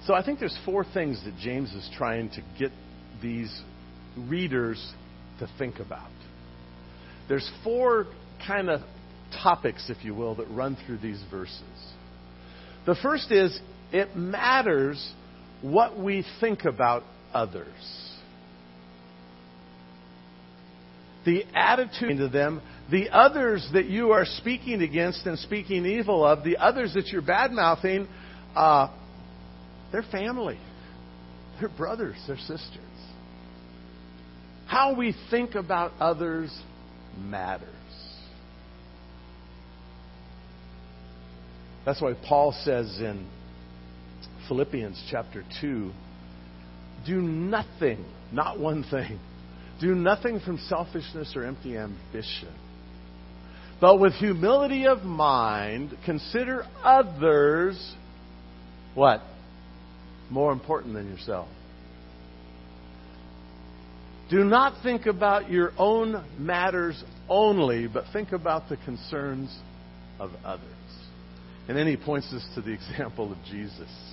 [0.07, 2.73] So I think there's four things that James is trying to get
[3.23, 3.63] these
[4.17, 4.93] readers
[5.39, 6.11] to think about.
[7.29, 8.07] There's four
[8.45, 8.81] kind of
[9.43, 11.93] topics, if you will, that run through these verses.
[12.85, 13.59] The first is
[13.93, 15.13] it matters
[15.63, 17.69] what we think about others.
[21.25, 26.43] The attitude to them, the others that you are speaking against and speaking evil of,
[26.43, 28.09] the others that you're bad mouthing,
[28.57, 28.89] uh,
[29.93, 30.59] they're family.
[31.61, 32.81] They're brothers, they're sisters.
[34.67, 36.51] How we think about others
[37.17, 37.69] matters.
[41.85, 43.29] That's why Paul says in
[44.53, 45.91] Philippians chapter 2
[47.07, 49.19] do nothing, not one thing,
[49.81, 52.55] do nothing from selfishness or empty ambition.
[53.81, 57.95] But with humility of mind, consider others
[58.95, 59.23] what?
[60.29, 61.49] More important than yourself.
[64.29, 69.51] Do not think about your own matters only, but think about the concerns
[70.21, 70.69] of others.
[71.69, 74.12] And then he points us to the example of Jesus.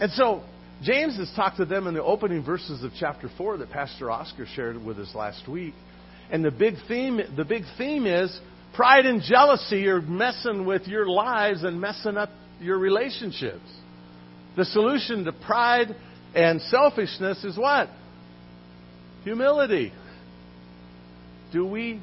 [0.00, 0.42] And so,
[0.82, 4.46] James has talked to them in the opening verses of chapter 4 that Pastor Oscar
[4.46, 5.74] shared with us last week.
[6.30, 8.40] And the big theme, the big theme is
[8.74, 13.60] pride and jealousy are messing with your lives and messing up your relationships.
[14.56, 15.94] The solution to pride
[16.34, 17.90] and selfishness is what?
[19.24, 19.92] Humility.
[21.52, 22.00] Do we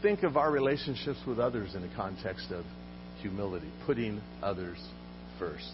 [0.00, 2.64] think of our relationships with others in the context of
[3.20, 4.78] humility, putting others
[5.38, 5.70] first?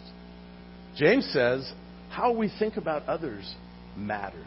[0.96, 1.70] James says
[2.10, 3.54] how we think about others
[3.96, 4.42] matters.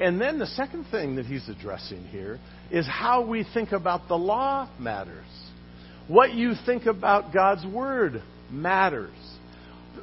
[0.00, 2.38] And then the second thing that he's addressing here
[2.70, 5.26] is how we think about the law matters.
[6.08, 9.14] What you think about God's Word matters.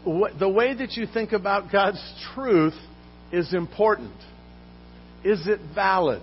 [0.05, 2.01] The way that you think about God's
[2.33, 2.75] truth
[3.31, 4.15] is important.
[5.23, 6.21] Is it valid?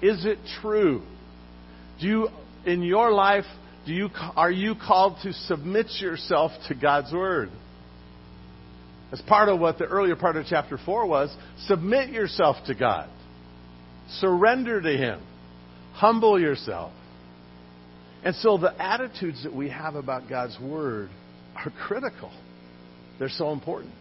[0.00, 1.02] Is it true?
[2.00, 2.28] Do you,
[2.66, 3.44] in your life,
[3.86, 7.50] do you, are you called to submit yourself to God's Word?
[9.12, 13.10] As part of what the earlier part of chapter 4 was, submit yourself to God.
[14.20, 15.20] Surrender to Him.
[15.92, 16.92] Humble yourself.
[18.24, 21.10] And so the attitudes that we have about God's Word
[21.54, 22.30] are critical.
[23.18, 23.92] They're so important.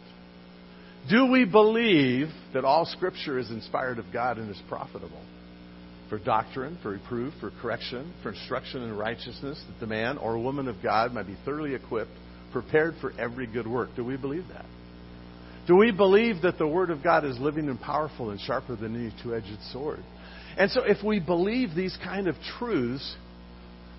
[1.10, 5.22] Do we believe that all Scripture is inspired of God and is profitable?
[6.10, 10.68] For doctrine, for reproof, for correction, for instruction in righteousness, that the man or woman
[10.68, 12.12] of God might be thoroughly equipped,
[12.52, 13.90] prepared for every good work.
[13.96, 14.66] Do we believe that?
[15.72, 18.94] Do we believe that the Word of God is living and powerful and sharper than
[18.94, 20.04] any two edged sword?
[20.58, 23.16] And so, if we believe these kind of truths,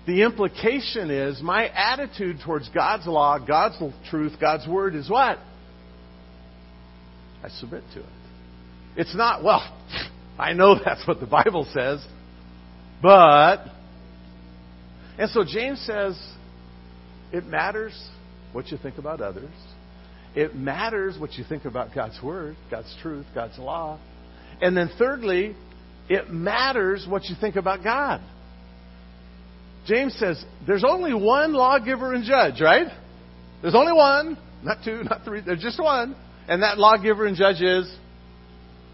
[0.05, 3.81] the implication is my attitude towards God's law, God's
[4.11, 5.39] truth, God's Word is what?
[7.43, 8.05] I submit to it.
[8.95, 9.63] It's not, well,
[10.37, 12.05] I know that's what the Bible says,
[13.01, 13.65] but.
[15.17, 16.21] And so James says
[17.31, 17.99] it matters
[18.51, 19.49] what you think about others.
[20.35, 23.99] It matters what you think about God's Word, God's truth, God's law.
[24.61, 25.55] And then thirdly,
[26.09, 28.21] it matters what you think about God.
[29.85, 32.87] James says there's only one lawgiver and judge, right?
[33.61, 36.15] There's only one, not two, not three, there's just one.
[36.47, 37.93] And that lawgiver and judge is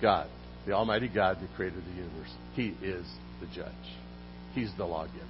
[0.02, 0.28] God,
[0.66, 2.30] the Almighty God who created the universe.
[2.54, 3.06] He is
[3.40, 3.74] the judge,
[4.54, 5.26] He's the lawgiver.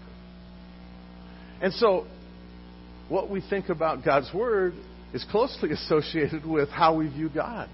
[1.62, 2.08] And so,
[3.10, 4.74] what we think about God's Word
[5.14, 7.70] is closely associated with how we view God.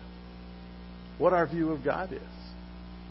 [1.18, 2.22] What our view of God is.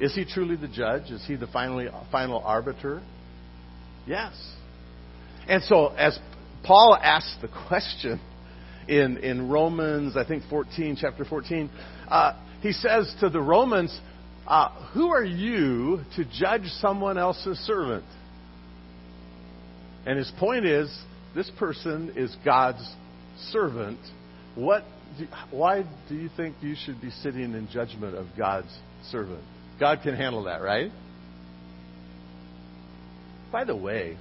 [0.01, 1.11] Is He truly the judge?
[1.11, 3.03] Is He the finally, final arbiter?
[4.07, 4.33] Yes.
[5.49, 6.19] And so, as
[6.65, 8.21] Paul asks the question,
[8.89, 11.71] in, in Romans, I think 14, chapter 14,
[12.09, 13.99] uh, he says to the Romans,
[14.47, 18.05] uh, Who are you to judge someone else's servant?
[20.07, 20.95] And his point is,
[21.35, 22.87] this person is God's
[23.51, 23.99] servant.
[24.55, 24.85] What
[25.19, 28.77] do, why do you think you should be sitting in judgment of God's
[29.11, 29.43] servant?
[29.81, 30.91] God can handle that, right?
[33.51, 34.17] By the way,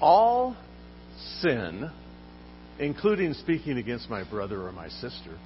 [0.00, 0.56] all
[1.40, 1.90] sin,
[2.78, 5.36] including speaking against my brother or my sister,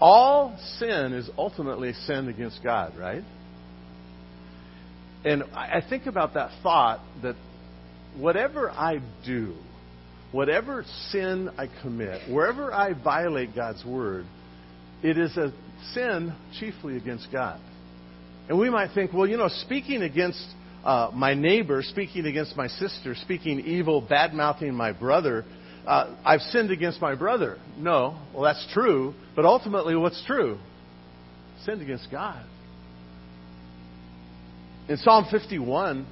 [0.00, 3.22] all sin is ultimately sin against God, right?
[5.24, 7.36] And I think about that thought that
[8.16, 9.54] whatever I do,
[10.32, 14.24] whatever sin I commit, wherever I violate God's word,
[15.02, 15.52] it is a
[15.94, 17.60] sin chiefly against God.
[18.48, 20.44] And we might think, well, you know, speaking against
[20.84, 25.44] uh, my neighbor, speaking against my sister, speaking evil, bad mouthing my brother,
[25.86, 27.58] uh, I've sinned against my brother.
[27.78, 30.58] No, well, that's true, but ultimately, what's true?
[31.64, 32.44] Sinned against God.
[34.88, 36.06] In Psalm 51,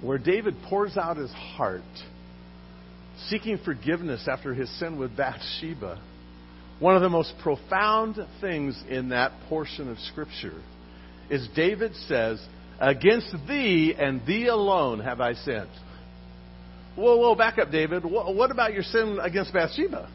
[0.00, 1.82] where David pours out his heart,
[3.28, 6.00] seeking forgiveness after his sin with Bathsheba,
[6.80, 10.60] one of the most profound things in that portion of Scripture
[11.30, 12.44] is David says,
[12.80, 15.68] Against thee and thee alone have I sinned.
[16.96, 18.04] Whoa, whoa, back up, David.
[18.04, 20.10] What about your sin against Bathsheba?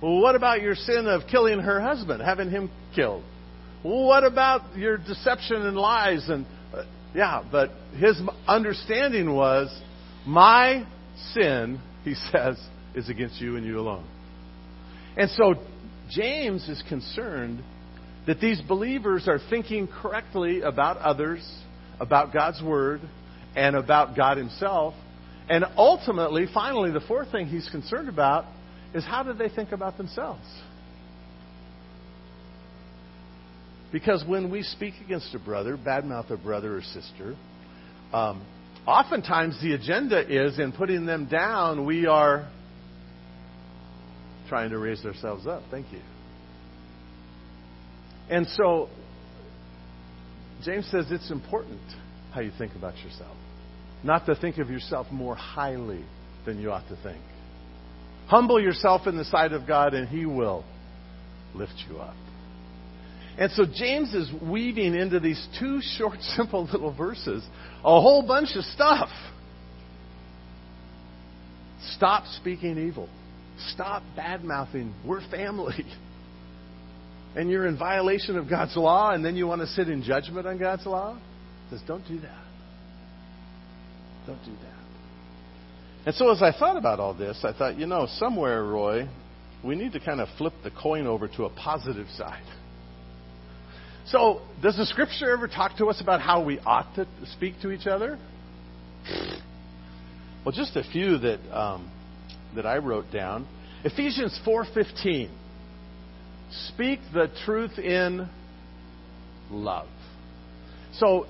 [0.00, 3.22] What about your sin of killing her husband, having him killed?
[3.82, 6.28] What about your deception and lies?
[6.28, 6.84] And uh,
[7.14, 9.68] yeah, but his understanding was,
[10.26, 10.86] my
[11.32, 12.58] sin, he says,
[12.94, 14.06] is against you and you alone.
[15.16, 15.54] And so
[16.10, 17.62] James is concerned
[18.26, 21.42] that these believers are thinking correctly about others,
[21.98, 23.00] about God's Word,
[23.56, 24.94] and about God Himself.
[25.48, 28.46] And ultimately, finally, the fourth thing he's concerned about
[28.94, 30.46] is how do they think about themselves?
[33.90, 37.36] Because when we speak against a brother, badmouth a brother or sister,
[38.12, 38.42] um,
[38.86, 42.48] oftentimes the agenda is in putting them down, we are
[44.48, 45.62] trying to raise ourselves up.
[45.70, 46.00] Thank you.
[48.28, 48.88] And so,
[50.64, 51.80] James says it's important
[52.32, 53.36] how you think about yourself.
[54.04, 56.04] Not to think of yourself more highly
[56.44, 57.22] than you ought to think.
[58.26, 60.64] Humble yourself in the sight of God, and He will
[61.54, 62.16] lift you up.
[63.38, 67.42] And so James is weaving into these two short, simple little verses
[67.84, 69.08] a whole bunch of stuff.
[71.96, 73.08] Stop speaking evil.
[73.72, 74.94] Stop bad mouthing.
[75.06, 75.84] We're family.
[77.34, 80.46] And you're in violation of God's law, and then you want to sit in judgment
[80.46, 81.18] on God's law?
[81.70, 82.44] He says, don't do that.
[84.26, 84.82] Don't do that.
[86.04, 89.08] And so as I thought about all this, I thought, you know, somewhere, Roy,
[89.64, 92.42] we need to kind of flip the coin over to a positive side.
[94.06, 97.70] So, does the scripture ever talk to us about how we ought to speak to
[97.70, 98.18] each other?
[100.44, 101.90] Well, just a few that um,
[102.56, 103.46] that I wrote down.
[103.84, 105.30] Ephesians four fifteen.
[106.68, 108.28] Speak the truth in
[109.50, 109.88] love.
[110.94, 111.26] So,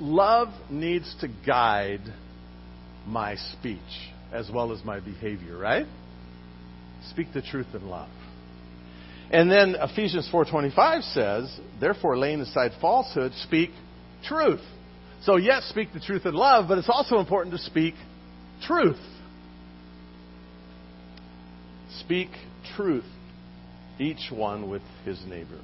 [0.00, 2.00] love needs to guide
[3.06, 3.78] my speech
[4.32, 5.86] as well as my behavior, right?
[7.10, 8.08] Speak the truth in love.
[9.30, 13.72] And then Ephesians 4:25 says, "Therefore laying aside falsehood, speak
[14.22, 14.62] truth."
[15.22, 17.94] So yes, speak the truth in love, but it's also important to speak
[18.60, 19.00] truth.
[22.00, 22.30] Speak
[22.76, 23.06] truth
[23.98, 25.58] each one with his neighbor.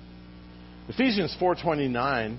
[0.88, 2.38] Ephesians 4:29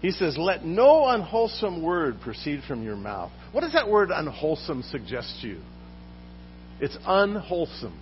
[0.00, 4.82] he says, "Let no unwholesome word proceed from your mouth." What does that word unwholesome
[4.84, 5.60] suggest to you?
[6.80, 7.98] It's unwholesome.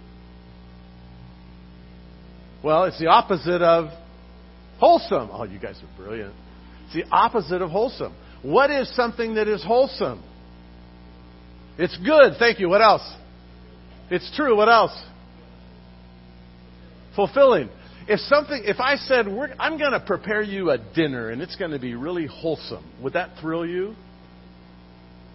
[2.67, 3.91] Well, it's the opposite of
[4.81, 5.31] wholesome.
[5.33, 6.35] Oh, you guys are brilliant.
[6.87, 8.13] It's the opposite of wholesome.
[8.43, 10.21] What is something that is wholesome?
[11.79, 12.33] It's good.
[12.41, 12.69] Thank you.
[12.69, 13.09] What else?
[14.11, 14.57] It's true.
[14.57, 15.01] What else?
[17.15, 17.69] Fulfilling.
[18.09, 19.27] If something, if I said,
[19.61, 23.13] I'm going to prepare you a dinner and it's going to be really wholesome, would
[23.13, 23.95] that thrill you?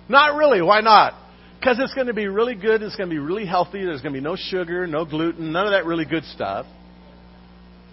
[0.09, 0.61] Not really.
[0.61, 1.13] Why not?
[1.61, 2.82] Because it's going to be really good.
[2.82, 3.86] It's going to be really healthy.
[3.86, 6.65] There's going to be no sugar, no gluten, none of that really good stuff.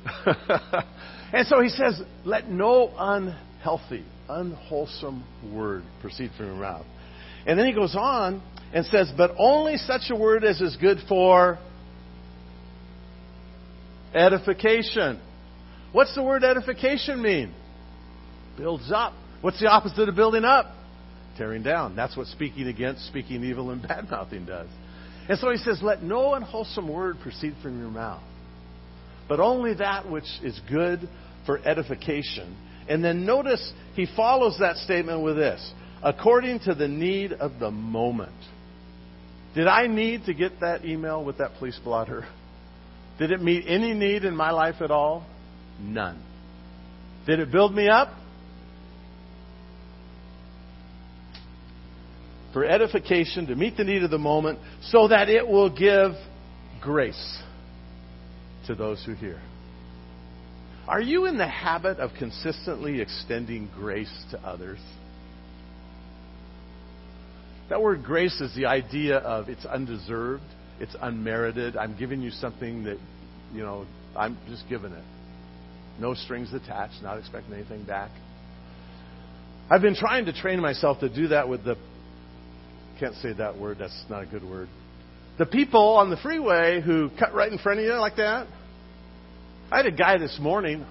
[1.33, 6.87] and so he says, let no unhealthy, unwholesome word proceed from your mouth.
[7.47, 8.43] And then he goes on
[8.73, 11.59] and says, but only such a word as is good for
[14.15, 15.21] edification.
[15.93, 17.55] What's the word edification mean?
[18.57, 19.15] Builds up.
[19.41, 20.67] What's the opposite of building up?
[21.37, 21.95] Tearing down.
[21.95, 24.69] That's what speaking against, speaking evil, and bad mouthing does.
[25.29, 28.23] And so he says, Let no unwholesome word proceed from your mouth,
[29.29, 31.09] but only that which is good
[31.47, 32.57] for edification.
[32.89, 35.73] And then notice he follows that statement with this
[36.03, 38.33] according to the need of the moment.
[39.55, 42.27] Did I need to get that email with that police blotter?
[43.19, 45.27] Did it meet any need in my life at all?
[45.81, 46.23] None.
[47.27, 48.11] Did it build me up?
[52.53, 56.13] for edification, to meet the need of the moment, so that it will give
[56.81, 57.43] grace
[58.69, 59.41] to those who hear.
[60.87, 64.79] Are you in the habit of consistently extending grace to others?
[67.69, 70.45] That word grace is the idea of it's undeserved,
[70.81, 71.77] it's unmerited.
[71.77, 72.99] I'm giving you something that,
[73.53, 73.85] you know,
[74.17, 75.05] I'm just giving it.
[76.01, 78.11] No strings attached, not expecting anything back.
[79.71, 81.77] I've been trying to train myself to do that with the.
[82.99, 84.69] Can't say that word, that's not a good word.
[85.39, 88.47] The people on the freeway who cut right in front of you like that.
[89.71, 90.87] I had a guy this morning.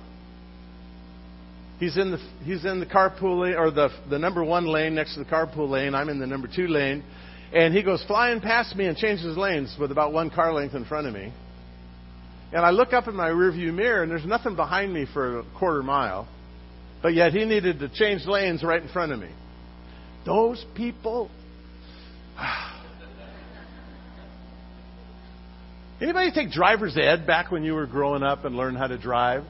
[1.80, 5.15] He's in the he's in the carpool lane or the the number one lane next
[5.15, 5.95] to the carpool lane.
[5.95, 7.03] I'm in the number two lane,
[7.53, 10.86] and he goes flying past me and changes lanes with about one car length in
[10.86, 11.34] front of me.
[12.53, 15.43] And I look up in my rearview mirror, and there's nothing behind me for a
[15.59, 16.28] quarter mile,
[17.01, 19.30] but yet he needed to change lanes right in front of me.
[20.25, 21.32] Those people.
[25.99, 29.43] Anybody take driver's ed back when you were growing up and learn how to drive?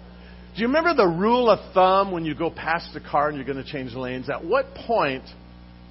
[0.55, 3.45] Do you remember the rule of thumb when you go past a car and you're
[3.45, 4.29] going to change lanes?
[4.29, 5.23] At what point,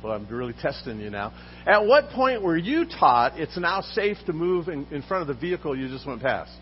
[0.02, 1.34] well, I'm really testing you now.
[1.66, 5.28] At what point were you taught it's now safe to move in, in front of
[5.28, 6.56] the vehicle you just went past?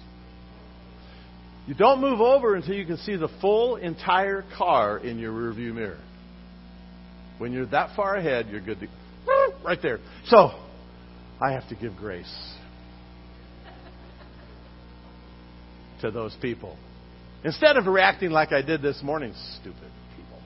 [1.66, 5.72] You don't move over until you can see the full entire car in your rearview
[5.72, 6.00] mirror.
[7.38, 8.86] When you're that far ahead, you're good to
[9.64, 10.00] right there.
[10.26, 10.50] So,
[11.40, 12.53] I have to give grace
[16.04, 16.76] to those people.
[17.44, 20.38] Instead of reacting like I did this morning, stupid people.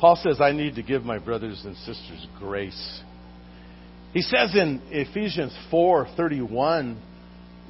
[0.00, 3.00] Paul says, I need to give my brothers and sisters grace.
[4.12, 6.96] He says in Ephesians 4:31,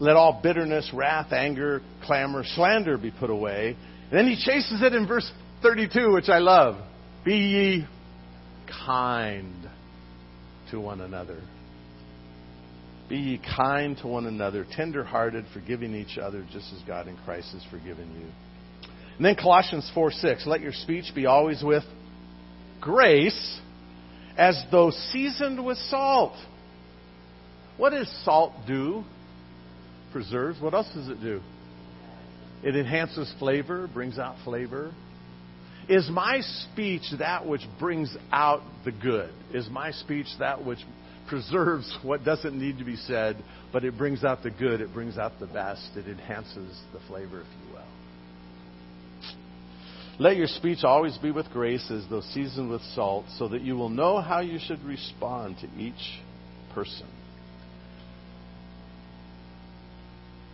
[0.01, 3.77] let all bitterness, wrath, anger, clamor, slander be put away.
[4.11, 5.31] And then he chases it in verse
[5.63, 6.77] 32, which I love.
[7.25, 7.87] Be ye
[8.87, 9.69] kind
[10.71, 11.41] to one another
[13.13, 17.53] be ye kind to one another, tenderhearted, forgiving each other, just as God in Christ
[17.53, 18.27] has forgiven you.
[19.17, 21.83] And then Colossians 4 6, let your speech be always with
[22.81, 23.61] grace,
[24.39, 26.33] as though seasoned with salt.
[27.77, 29.05] What does salt do?
[30.13, 30.59] Preserves.
[30.59, 31.43] What else does it do?
[32.65, 34.91] It enhances flavor, brings out flavor.
[35.87, 39.35] Is my speech that which brings out the good?
[39.53, 40.79] Is my speech that which
[41.29, 43.43] preserves what doesn't need to be said,
[43.73, 47.41] but it brings out the good, it brings out the best, it enhances the flavor,
[47.41, 47.83] if you will.
[50.19, 53.77] Let your speech always be with grace as though seasoned with salt, so that you
[53.77, 56.21] will know how you should respond to each
[56.75, 57.07] person.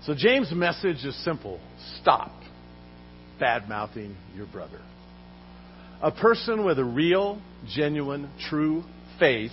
[0.04, 1.60] So James' message is simple
[2.00, 2.32] stop
[3.38, 4.80] bad mouthing your brother.
[6.02, 8.84] A person with a real, genuine, true
[9.18, 9.52] faith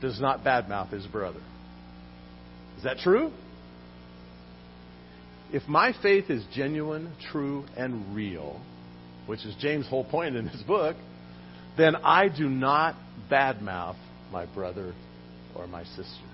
[0.00, 1.40] does not badmouth his brother.
[2.76, 3.32] Is that true?
[5.52, 8.60] If my faith is genuine, true, and real,
[9.26, 10.96] which is James' whole point in his book,
[11.78, 12.96] then I do not
[13.30, 13.96] badmouth
[14.32, 14.92] my brother
[15.54, 16.26] or my sister.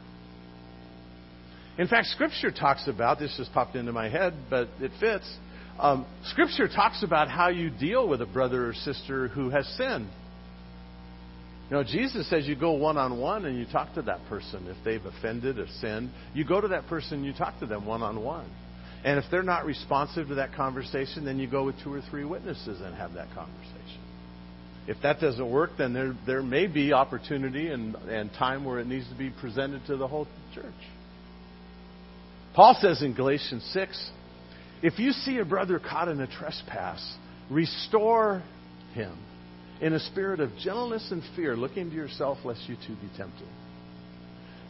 [1.78, 5.30] In fact, Scripture talks about this, just popped into my head, but it fits.
[5.78, 10.08] Um, scripture talks about how you deal with a brother or sister who has sinned.
[11.72, 14.66] Know, Jesus says you go one on one and you talk to that person.
[14.68, 18.02] If they've offended or sinned, you go to that person, you talk to them one
[18.02, 18.46] on one.
[19.04, 22.26] And if they're not responsive to that conversation, then you go with two or three
[22.26, 24.00] witnesses and have that conversation.
[24.86, 28.86] If that doesn't work, then there, there may be opportunity and, and time where it
[28.86, 30.66] needs to be presented to the whole church.
[32.54, 34.10] Paul says in Galatians 6
[34.82, 37.16] if you see a brother caught in a trespass,
[37.48, 38.42] restore
[38.92, 39.16] him
[39.82, 43.48] in a spirit of gentleness and fear, looking to yourself lest you too be tempted.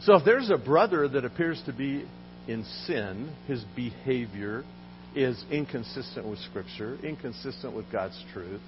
[0.01, 2.05] So if there's a brother that appears to be
[2.47, 4.63] in sin, his behavior
[5.15, 8.59] is inconsistent with Scripture, inconsistent with God's truth,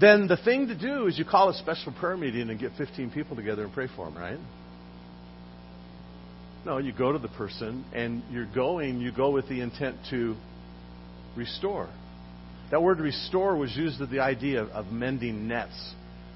[0.00, 3.12] then the thing to do is you call a special prayer meeting and get 15
[3.12, 4.38] people together and pray for him, right?
[6.66, 10.34] No, you go to the person and you're going, you go with the intent to
[11.36, 11.88] restore.
[12.70, 15.94] That word restore was used with the idea of, mending nets.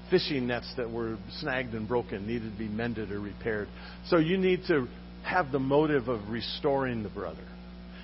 [0.09, 3.67] Fishing nets that were snagged and broken needed to be mended or repaired.
[4.07, 4.87] So you need to
[5.23, 7.47] have the motive of restoring the brother.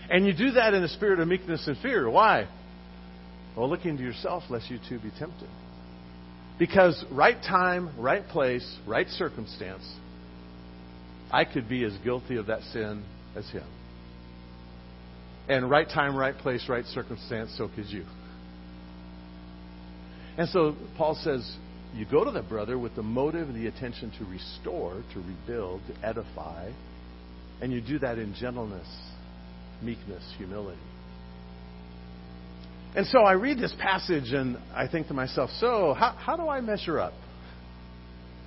[0.10, 2.10] And you do that in a spirit of meekness and fear.
[2.10, 2.48] Why?
[3.56, 5.50] Well, looking to yourself lest you too be tempted.
[6.58, 9.84] Because right time, right place, right circumstance,
[11.32, 13.04] I could be as guilty of that sin
[13.36, 13.68] as him.
[15.48, 18.06] And right time, right place, right circumstance, so could you.
[20.42, 21.56] And so Paul says,
[21.94, 25.82] you go to the brother with the motive and the intention to restore, to rebuild,
[25.86, 26.72] to edify,
[27.62, 28.88] and you do that in gentleness,
[29.84, 30.82] meekness, humility.
[32.96, 36.50] And so I read this passage and I think to myself, so how, how do
[36.50, 37.14] I measure up?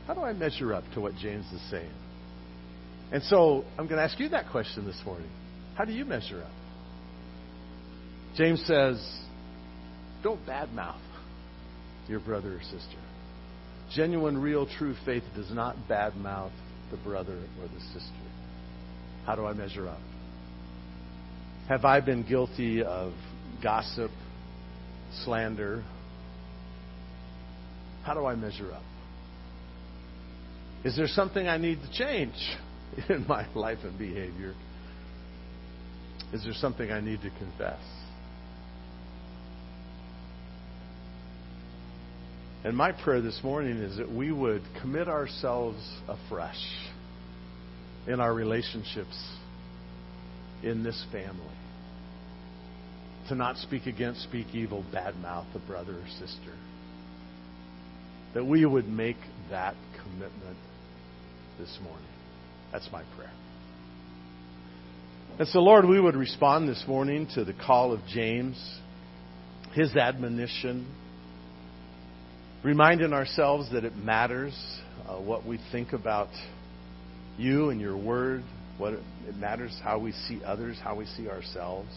[0.09, 1.95] How do I measure up to what James is saying?
[3.13, 5.31] And so I'm going to ask you that question this morning.
[5.77, 6.51] How do you measure up?
[8.37, 9.01] James says,
[10.25, 10.99] don't badmouth
[12.09, 12.99] your brother or sister.
[13.95, 16.53] Genuine, real, true faith does not badmouth
[16.91, 18.25] the brother or the sister.
[19.27, 20.01] How do I measure up?
[21.69, 23.13] Have I been guilty of
[23.63, 24.11] gossip,
[25.25, 25.83] slander?
[28.03, 28.83] How do I measure up?
[30.85, 32.35] Is there something I need to change
[33.09, 34.55] in my life and behavior?
[36.33, 37.81] Is there something I need to confess?
[42.65, 46.62] And my prayer this morning is that we would commit ourselves afresh
[48.07, 49.23] in our relationships
[50.62, 51.45] in this family.
[53.29, 56.55] To not speak against, speak evil, badmouth a brother or sister.
[58.33, 59.19] That we would make
[59.51, 60.57] that commitment
[61.59, 62.09] this morning.
[62.73, 63.31] That's my prayer.
[65.39, 68.57] And so, Lord, we would respond this morning to the call of James,
[69.75, 70.87] his admonition
[72.65, 74.55] reminding ourselves that it matters
[75.07, 76.31] uh, what we think about
[77.37, 78.43] you and your word,
[78.79, 81.91] what it, it matters how we see others, how we see ourselves.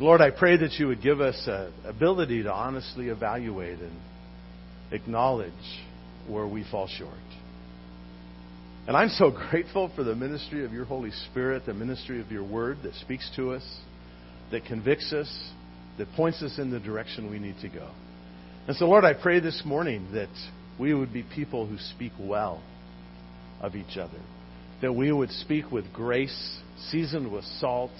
[0.00, 3.96] Lord, I pray that you would give us an ability to honestly evaluate and
[4.90, 5.52] acknowledge
[6.26, 7.12] where we fall short.
[8.88, 12.44] And I'm so grateful for the ministry of your Holy Spirit, the ministry of your
[12.44, 13.78] word that speaks to us,
[14.50, 15.28] that convicts us,
[15.98, 17.90] that points us in the direction we need to go.
[18.66, 20.30] And so, Lord, I pray this morning that
[20.78, 22.62] we would be people who speak well
[23.60, 24.20] of each other,
[24.82, 26.58] that we would speak with grace,
[26.90, 27.92] seasoned with salt,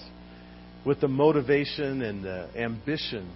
[0.85, 3.31] with the motivation and the ambition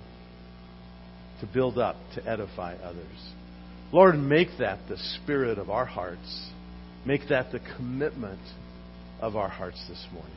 [1.40, 3.34] to build up, to edify others.
[3.92, 6.50] Lord, make that the spirit of our hearts.
[7.06, 8.42] Make that the commitment
[9.20, 10.32] of our hearts this morning.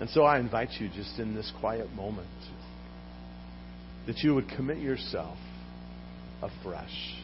[0.00, 2.28] And so I invite you just in this quiet moment
[4.06, 5.38] that you would commit yourself
[6.42, 7.14] afresh.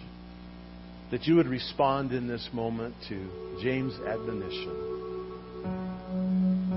[1.10, 4.94] That you would respond in this moment to James' admonition.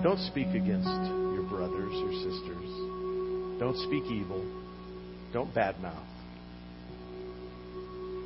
[0.03, 2.69] Don't speak against your brothers or sisters.
[3.59, 4.45] Don't speak evil.
[5.33, 6.05] Don't badmouth.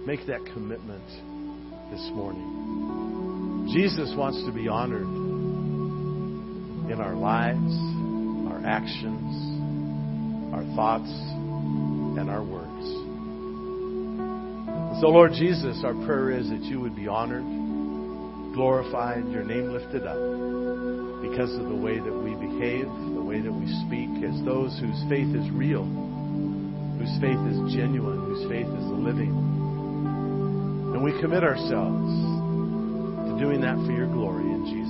[0.06, 1.08] Make that commitment
[1.90, 3.70] this morning.
[3.74, 5.08] Jesus wants to be honored
[6.92, 7.74] in our lives,
[8.52, 11.10] our actions, our thoughts,
[12.18, 12.86] and our words.
[15.02, 17.46] so, Lord Jesus, our prayer is that you would be honored,
[18.54, 20.20] glorified, your name lifted up
[21.24, 22.86] because of the way that we behave,
[23.16, 25.84] the way that we speak, as those whose faith is real,
[27.00, 29.32] whose faith is genuine, whose faith is living.
[30.94, 32.12] And we commit ourselves
[33.26, 34.83] to doing that for your glory in Jesus'.